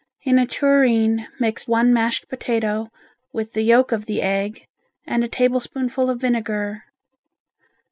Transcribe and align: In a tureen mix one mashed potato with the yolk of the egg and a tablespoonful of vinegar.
In 0.23 0.39
a 0.39 0.47
tureen 0.47 1.27
mix 1.39 1.67
one 1.67 1.93
mashed 1.93 2.27
potato 2.27 2.89
with 3.33 3.53
the 3.53 3.61
yolk 3.61 3.91
of 3.91 4.07
the 4.07 4.23
egg 4.23 4.65
and 5.05 5.23
a 5.23 5.27
tablespoonful 5.27 6.09
of 6.09 6.19
vinegar. 6.19 6.85